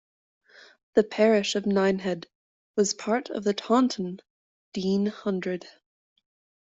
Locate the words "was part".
2.75-3.29